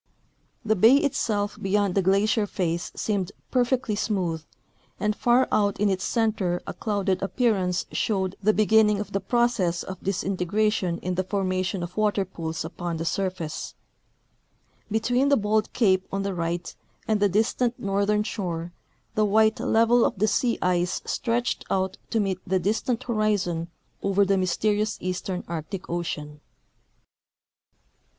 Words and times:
"The 0.65 0.75
bay 0.75 0.95
itself 0.97 1.59
beyond 1.61 1.93
the 1.93 2.01
glacier 2.01 2.47
face 2.47 2.91
seemed 2.95 3.31
perfectly 3.51 3.93
smooth, 3.95 4.43
and 4.99 5.15
far 5.15 5.47
out 5.51 5.79
in 5.79 5.89
its 5.89 6.03
center 6.05 6.59
a 6.65 6.73
clouded 6.73 7.21
appearance 7.21 7.85
showed 7.91 8.35
the 8.41 8.51
beginning 8.51 8.99
of 8.99 9.11
the 9.11 9.19
process 9.19 9.83
of 9.83 10.01
disintegration 10.01 10.97
in 11.03 11.13
the 11.13 11.23
formation 11.23 11.83
of 11.83 11.95
water 11.97 12.25
pools 12.25 12.65
upon 12.65 12.97
the 12.97 13.05
surface. 13.05 13.75
Between 14.89 15.29
the 15.29 15.37
bold 15.37 15.71
cape 15.71 16.07
on 16.11 16.23
the 16.23 16.33
right 16.33 16.75
and 17.07 17.19
the 17.19 17.29
distant 17.29 17.77
northern 17.79 18.23
shore 18.23 18.73
the 19.13 19.23
white 19.23 19.59
level 19.59 20.03
of 20.03 20.17
the 20.17 20.27
sea 20.27 20.57
ice 20.63 21.03
stretched 21.05 21.63
out 21.69 21.99
to 22.09 22.19
meet 22.19 22.39
the 22.47 22.57
distant 22.57 23.03
horizon 23.03 23.67
over 24.01 24.25
the 24.25 24.33
mj^'sterious 24.33 24.97
eastern 24.99 25.43
Arctic 25.47 25.87
ocean." 25.91 26.41